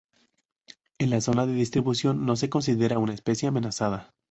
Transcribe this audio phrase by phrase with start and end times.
[0.97, 4.15] En la zona de distribución no se considera una especie amenazada.